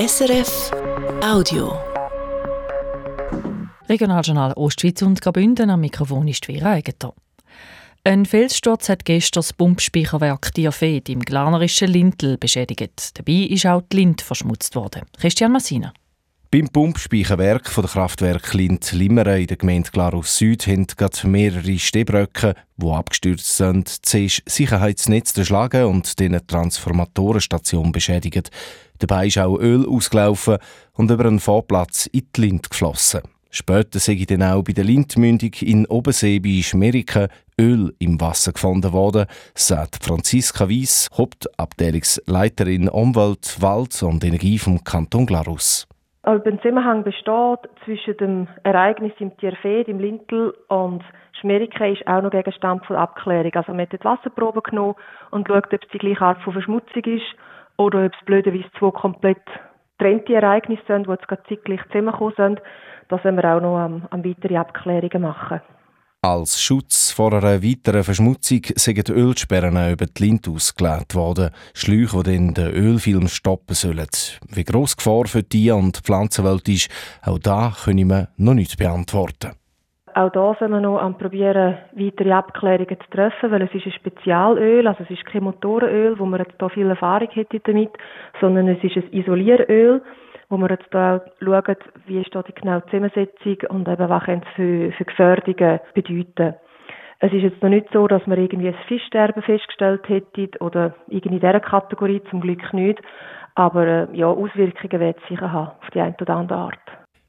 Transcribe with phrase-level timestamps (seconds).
[0.00, 0.70] SRF
[1.22, 1.78] Audio.
[3.86, 7.14] Regionaljournal Ostschweiz und Graubünden am Mikrofon ist Vera Eigentor.
[8.02, 13.18] Ein Felssturz hat gestern das Pumpspeicherwerk Diafed im glarnerischen Lintel beschädigt.
[13.18, 15.02] Dabei ist auch die Lind verschmutzt worden.
[15.18, 15.92] Christian Massina.
[16.52, 22.56] Beim Pumpspeicherwerk der Kraftwerk Lind Limmeren in der Gemeinde Glarus Süd haben gerade mehrere Stehbröcke,
[22.76, 28.50] die abgestürzt sind, zuerst Sicherheitsnetz zerschlagen und den Transformatorenstation beschädigt.
[28.98, 30.58] Dabei ist auch Öl ausgelaufen
[30.94, 33.20] und über einen Fahrplatz in die Lind geflossen.
[33.50, 37.28] Später sei dann auch bei der Lindmündung in Obersee bei Schmeriken
[37.60, 45.26] Öl im Wasser gefunden worden, sagt Franziska Wies, Hauptabteilungsleiterin Umwelt, Wald und Energie vom Kanton
[45.26, 45.86] Glarus.
[46.22, 51.02] Also ein Zusammenhang besteht zwischen dem Ereignis im Tierfeld, im Lintel und
[51.40, 53.52] Schmerike ist auch noch Gegenstand von Abklärung.
[53.54, 54.96] Also man hat die Wasserprobe genommen
[55.30, 57.24] und schaut, ob es die gleiche Art von Verschmutzung ist
[57.78, 59.40] oder ob es blöderweise zwei komplett
[59.96, 62.62] getrennte Ereignisse sind, die jetzt gerade zeitgleich zusammengekommen sind.
[63.08, 65.62] Da sollen wir auch noch am, am weitere Abklärungen machen.
[66.22, 71.48] Als Schutz vor einer weiteren Verschmutzung sind Ölsperren über die Lint ausgelegt worden.
[71.72, 74.06] Schläuche, die dann den Ölfilm stoppen sollen.
[74.54, 76.90] Wie gross die Gefahr für die und Pflanzenwelt ist,
[77.24, 79.52] auch da können wir noch nicht beantworten.
[80.14, 83.92] Auch da sind wir noch am probieren, weitere Abklärungen zu treffen, weil es ist ein
[83.92, 87.92] Spezialöl, also es ist kein Motorenöl, wo man jetzt da viel Erfahrung hätte damit,
[88.42, 90.02] sondern es ist ein Isolieröl
[90.50, 94.40] wo wir jetzt da schauen, wie ist da die genaue Zusammensetzung und eben was es
[94.56, 96.54] für, für Gefährdungen bedeuten.
[97.20, 101.36] Es ist jetzt noch nicht so, dass wir irgendwie ein Fischsterben festgestellt hätten oder irgendwie
[101.36, 103.00] in dieser Kategorie, zum Glück nicht.
[103.54, 106.78] Aber äh, ja, Auswirkungen wird es sicher haben, auf die eine oder andere Art.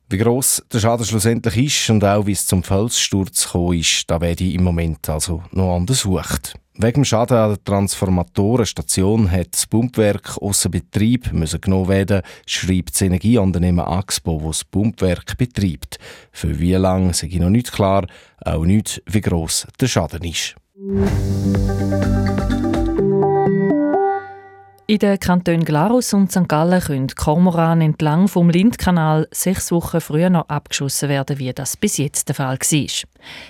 [0.09, 4.19] Wie gross der Schaden schlussendlich ist und auch wie es zum Felssturz gekommen ist, da
[4.19, 6.55] werde ich im Moment also noch untersucht.
[6.75, 12.93] Wegen dem Schaden an der Transformatorenstation hat das Pumpwerk außer Betrieb müssen genommen werden, schreibt
[12.93, 15.99] das Energieunternehmen Axpo, das das Pumpwerk betreibt.
[16.31, 18.07] Für wie lange sei noch nicht klar,
[18.45, 20.55] auch nicht, wie gross der Schaden ist.
[24.91, 26.49] In den Kantonen Glarus und St.
[26.49, 31.95] Gallen können Kormoran entlang vom Lindkanal sechs Wochen früher noch abgeschossen werden, wie das bis
[31.95, 33.07] jetzt der Fall war.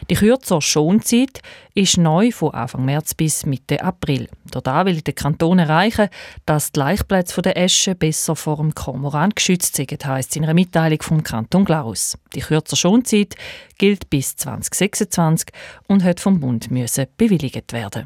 [0.07, 1.41] Die kürzere Schonzeit
[1.73, 4.29] ist neu von Anfang März bis Mitte April.
[4.51, 6.09] Dort will der Kanton erreichen,
[6.45, 11.01] dass die Laichplätze der Esche besser vor dem Kormoran geschützt sind, heisst in einer Mitteilung
[11.01, 12.19] vom Kanton Glarus.
[12.35, 13.33] Die kürzere Schonzeit
[13.79, 15.47] gilt bis 2026
[15.87, 18.05] und hat vom Bund müssen bewilligt werden.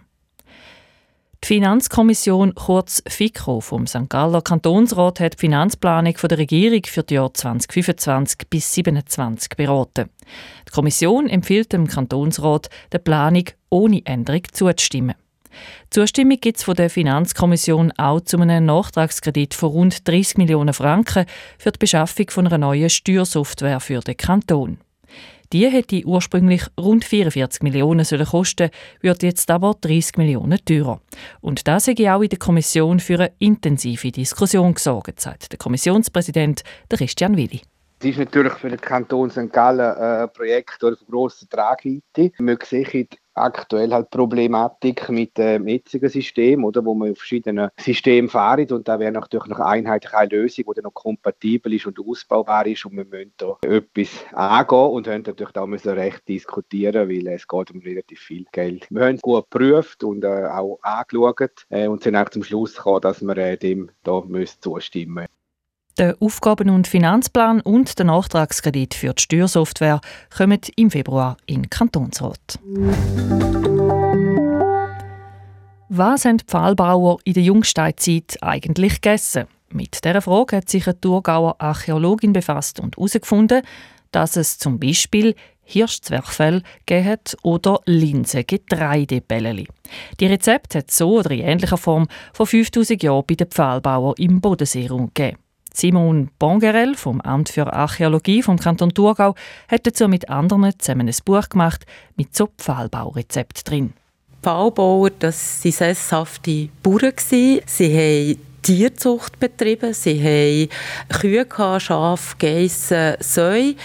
[1.43, 4.09] Die Finanzkommission, kurz FICO, vom St.
[4.09, 10.09] Galler Kantonsrat hat die Finanzplanung der Regierung für die Jahre 2025 bis 2027 beraten.
[10.67, 15.15] Die Kommission empfiehlt dem Kantonsrat, der Planung ohne Änderung zuzustimmen.
[15.89, 21.25] Zustimmung gibt es von der Finanzkommission auch zu einem Nachtragskredit von rund 30 Millionen Franken
[21.57, 24.79] für die Beschaffung von einer neuen Steuersoftware für den Kanton.
[25.53, 28.69] Die hätte ursprünglich rund 44 Millionen sollen kosten,
[29.01, 31.01] wird jetzt aber 30 Millionen teurer.
[31.41, 36.63] Und das hätte auch in der Kommission für eine intensive Diskussion gesorgt, sagt der Kommissionspräsident
[36.89, 37.61] Christian Willi.
[37.99, 39.51] Es ist natürlich für den Kanton St.
[39.51, 42.31] Gallen ein Projekt von grosser Tragweite.
[42.37, 48.29] Wir sehen aktuell halt Problematik mit dem jetzigen System, oder, wo man auf verschiedenen Systemen
[48.29, 52.65] fährt und da wäre natürlich noch einheitlich eine Lösung, die noch kompatibel ist und ausbaubar
[52.65, 57.27] ist und wir müssen da etwas angehen und haben natürlich da müssen recht diskutieren, weil
[57.27, 58.87] es geht um relativ viel Geld.
[58.89, 62.75] Wir haben es gut geprüft und äh, auch angeschaut äh, und sind auch zum Schluss
[62.75, 65.34] gekommen, dass wir äh, dem da müssen zustimmen müssen.
[65.97, 70.01] Der Aufgaben- und Finanzplan und der Nachtragskredit für die Steuersoftware
[70.35, 72.59] kommen im Februar in Kantonsrat.
[75.87, 79.45] Was haben die Pfahlbauer in der Jungsteinzeit eigentlich gegessen?
[79.69, 83.61] Mit dieser Frage hat sich eine Thurgauer Archäologin befasst und herausgefunden,
[84.11, 85.33] dass es zum Beispiel
[85.63, 89.69] Hirschzwerchfell gegeben oder Linsen-Getreidebälleli.
[90.19, 94.41] Die Rezepte hat so oder in ähnlicher Form vor 5000 Jahren bei den Pfahlbauern im
[94.41, 95.37] Bodenseeraum gegeben.
[95.75, 99.35] Simon Bongerel vom Amt für Archäologie vom Kanton Thurgau
[99.67, 101.85] hat dazu mit anderen zusammen ein Buch gemacht
[102.15, 103.93] mit so Pfahlbaurezept drin.
[104.41, 107.13] Pfahlbauer, das waren sesshafte Bauern.
[107.17, 109.93] Sie haben Tierzucht betrieben.
[109.93, 111.45] Sie haben Kühe,
[111.79, 113.75] Schafe, Geissen, Säue.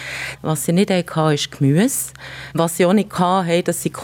[0.42, 2.12] Was sie nicht hatten, ist Gemüse.
[2.54, 3.94] Was sie auch nicht hatten, das sind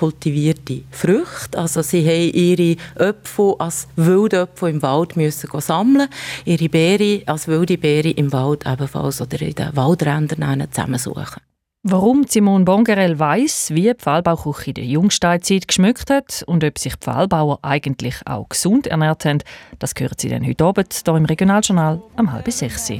[0.66, 1.58] kultivierte Früchte.
[1.58, 6.08] Also sie haben ihre Äpfel als wilde Äpfel im Wald müssen sammeln,
[6.44, 11.42] ihre Beere als wilde Beere im Wald ebenfalls oder in den Waldrändern zusammensuchen.
[11.88, 16.96] Warum Simon Bongerel weiß, wie die Pfahlbauküche in der Jungsteinzeit geschmückt hat und ob sich
[16.96, 19.38] die Pfahlbauer eigentlich auch gesund ernährt haben,
[19.78, 22.92] das hören Sie dann heute Abend hier im Regionaljournal am halb sechs.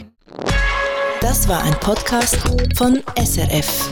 [1.21, 2.39] Das war ein Podcast
[2.77, 3.91] von SRF.